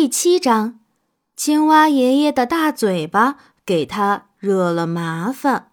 [0.00, 0.78] 第七章，
[1.34, 5.72] 青蛙爷爷的大嘴巴给他惹了麻烦。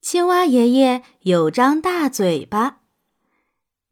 [0.00, 2.80] 青蛙爷爷有张大嘴巴，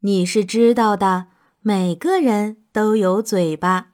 [0.01, 1.27] 你是知道的，
[1.61, 3.93] 每个人都有嘴巴，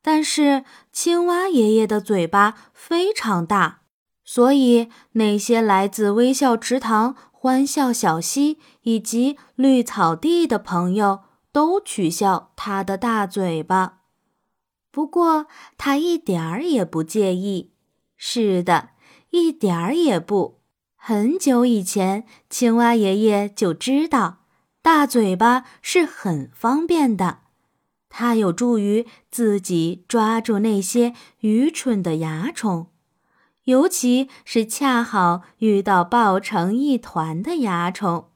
[0.00, 3.80] 但是青蛙爷爷的嘴巴非常大。
[4.22, 13.98] 所以，那些来自微笑池塘、欢笑小溪以及绿草地的朋友都取笑他的大嘴巴。
[14.90, 15.46] 不过，
[15.76, 17.74] 他一点儿也不介意。
[18.16, 18.92] 是的，
[19.28, 20.62] 一点儿也不。
[20.96, 24.38] 很久以前，青蛙爷爷就知道，
[24.80, 27.40] 大嘴巴是很方便的。
[28.08, 32.86] 它有助于自己抓住那些愚蠢的蚜虫。
[33.64, 38.28] 尤其是恰好遇到抱成一团的蚜虫，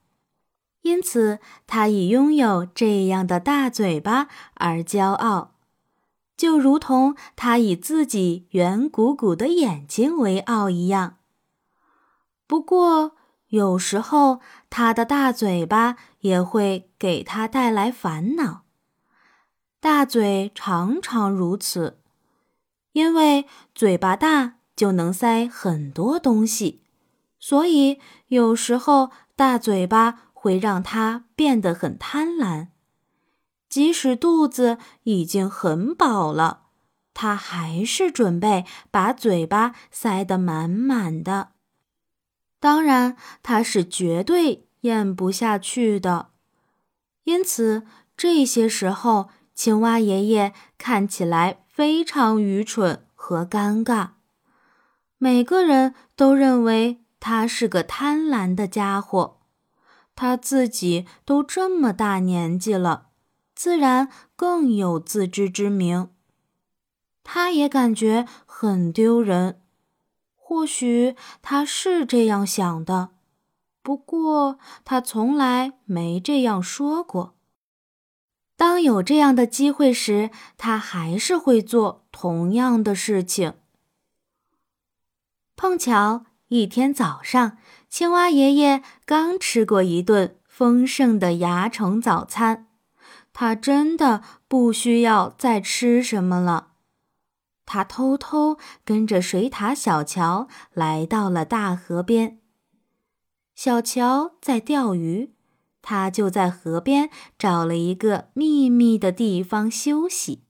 [0.83, 5.55] 因此他以拥有这样的大嘴巴而骄傲，
[6.37, 11.17] 就如同他以自己圆鼓鼓的眼睛为傲一样。
[12.47, 13.13] 不过，
[13.49, 18.63] 有时候他的大嘴巴也会给他带来烦恼。
[19.81, 22.01] 大嘴常常如此，
[22.93, 24.58] 因为嘴巴大。
[24.79, 26.83] 就能塞很多东西，
[27.41, 27.99] 所以
[28.29, 32.69] 有时候大嘴巴会让他变得很贪婪。
[33.69, 36.67] 即使肚子已经很饱了，
[37.13, 41.49] 他还是准备把嘴巴塞得满满的。
[42.61, 46.31] 当然，他是绝对咽不下去的。
[47.25, 47.83] 因此，
[48.17, 54.18] 这些时候，青蛙爷爷看起来非常愚蠢和尴尬。
[55.19, 59.39] 每个人都认为他是个贪婪的家伙，
[60.15, 63.09] 他自己都这么大年纪了，
[63.55, 66.11] 自然更有自知之明。
[67.25, 69.61] 他也感觉很丢人，
[70.37, 73.11] 或许他是这样想的，
[73.83, 77.35] 不过他从来没这样说过。
[78.57, 83.55] 当有这样的机会时，他还是会做同样的事情。
[85.59, 87.59] 碰巧一天早上，
[87.91, 92.69] 青蛙爷爷刚吃过一顿丰盛的蚜虫早餐，
[93.33, 96.69] 他真的不需要再吃什么了。
[97.67, 102.39] 他偷偷跟着水獭小乔来到了大河边。
[103.57, 105.35] 小乔在钓鱼，
[105.83, 110.45] 他就在河边找了一个秘密的地方休息。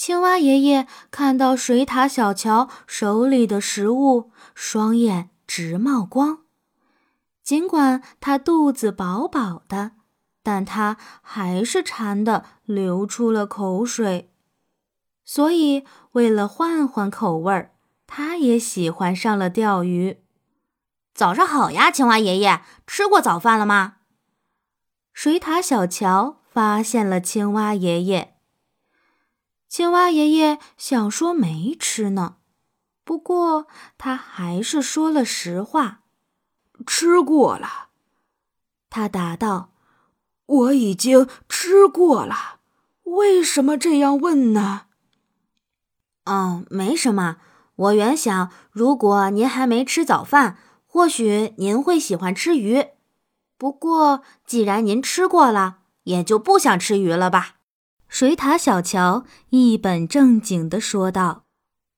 [0.00, 6.38] 青蛙爷爷看到水獭小乔手里的食物，双眼直冒光。
[7.42, 9.90] 尽管他肚子饱饱的，
[10.42, 14.32] 但他还是馋得流出了口水。
[15.26, 17.72] 所以，为了换换口味儿，
[18.06, 20.22] 他也喜欢上了钓鱼。
[21.12, 23.96] 早上好呀，青蛙爷爷，吃过早饭了吗？
[25.12, 28.38] 水獭小乔发现了青蛙爷爷。
[29.70, 32.38] 青蛙爷爷想说没吃呢，
[33.04, 36.00] 不过他还是说了实话
[36.84, 37.90] ：“吃过了。”
[38.90, 39.70] 他答道
[40.44, 42.58] ：“我已经吃过了，
[43.04, 44.86] 为什么这样问呢
[46.26, 47.36] ？”“嗯，没什么。
[47.76, 52.88] 我原想，如果您还没吃早饭，或许您会喜欢吃鱼。
[53.56, 57.58] 不过，既然您吃过了，也就不想吃鱼了吧。”
[58.10, 61.44] 水獭小乔一本正经地说道，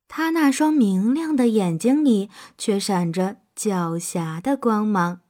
[0.06, 2.28] 他那双明亮的眼睛里
[2.58, 5.22] 却闪着狡黠的光芒。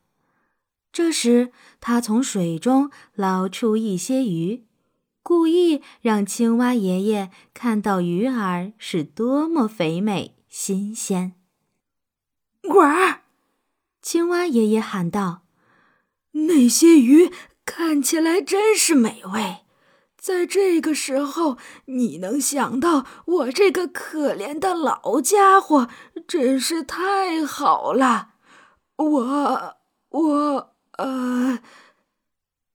[0.91, 4.67] 这时，他从水中捞出一些鱼，
[5.23, 11.35] 故意让青蛙爷爷看到鱼儿是多么肥美新鲜。
[12.63, 13.21] 呱！
[14.03, 15.43] 青蛙爷爷喊道
[16.33, 17.31] ：“那些鱼
[17.65, 19.59] 看起来真是美味。”
[20.23, 25.89] 在这个时候，你能想到我这个可怜的老家伙，
[26.29, 28.35] 真是太好了。
[28.99, 29.77] 我
[30.11, 31.59] 我呃，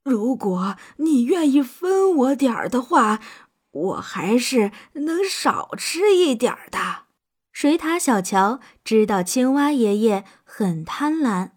[0.04, 3.21] 如果你愿意分我点儿的话，
[3.71, 7.06] 我还是能少吃一点儿的。
[7.54, 11.51] 水獭小乔知道青蛙爷爷很贪婪，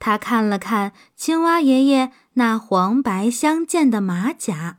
[0.00, 4.78] 他看了看青蛙爷爷那黄白相间的马甲。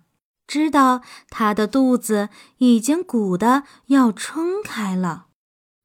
[0.51, 2.27] 知道他的肚子
[2.57, 5.27] 已经鼓得要撑开了，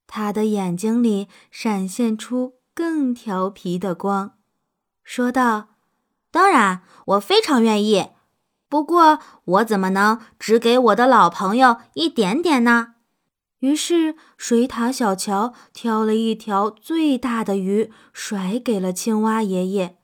[0.09, 4.33] 他的眼睛里闪现出更调皮的光，
[5.05, 5.69] 说道
[6.33, 8.09] ：“当然，我非常愿意。
[8.69, 12.95] 不过我怎么能只给我的老朋友一点点呢？
[13.61, 19.99] 于是水獭小乔挑了一条最大的鱼，甩给了青蛙爷爷。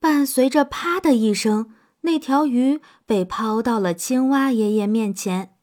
[0.00, 5.56] 伴随着“啪”的一声，那条鱼被抛到了青蛙爷爷面前。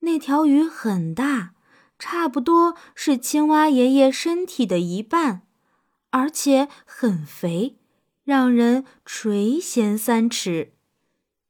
[0.00, 1.54] 那条鱼很大，
[1.98, 5.46] 差不多是青蛙爷爷身体的一半，
[6.10, 7.78] 而且很肥，
[8.22, 10.74] 让人垂涎三尺。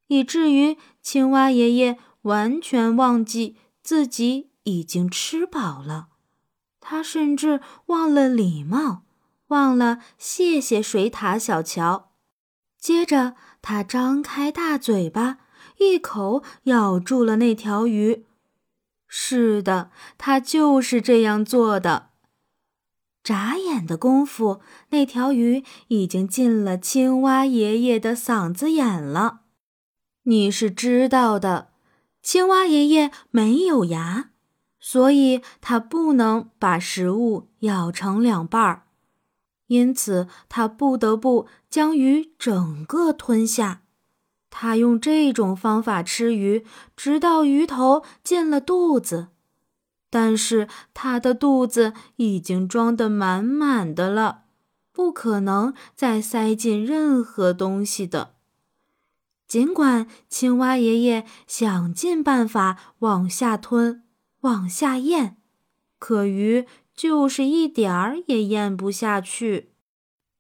[0.07, 6.09] 以至于青蛙爷爷完全忘记自己已经吃饱了，
[6.81, 9.05] 他甚至忘了礼貌，
[9.49, 12.13] 忘了谢谢水獭小乔。
[12.79, 13.35] 接着，
[13.67, 15.39] 他张开大嘴巴，
[15.79, 18.27] 一口咬住了那条鱼。
[19.09, 22.11] 是的，他就是这样做的。
[23.23, 29.41] 眨眼的功夫，那条鱼已经进了青蛙爷爷的嗓子眼了。
[30.25, 31.71] 你是知道的，
[32.23, 34.29] 青蛙爷爷没有牙，
[34.79, 38.84] 所以他不能把食物咬成两半儿，
[39.75, 43.83] 因此他不得不将鱼整个吞下。
[44.49, 46.65] 他用这种方法吃鱼，
[46.97, 49.29] 直到鱼头进了肚子，
[50.09, 54.45] 但是他的肚子已经装得满满的了，
[54.93, 58.35] 不可能再塞进任何东西的。
[59.49, 64.05] 尽管青蛙爷爷想尽办法往下吞、
[64.43, 65.37] 往下咽，
[65.99, 69.73] 可鱼就是一点儿也咽不下去。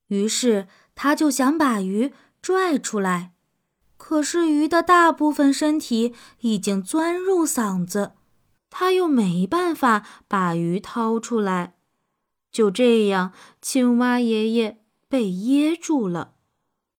[0.08, 3.32] 于是他就想把鱼拽出来，
[3.96, 8.12] 可是鱼的大部分身体已经钻入嗓子，
[8.70, 11.74] 他又没办法把鱼掏出来。
[12.52, 16.33] 就这样，青蛙爷爷被噎住了。